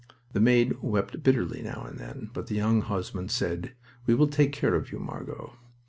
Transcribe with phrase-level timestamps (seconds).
[0.33, 3.73] The maid wept bitterly now and then, but the young husband said:
[4.07, 5.53] "We will take care of you, Margot.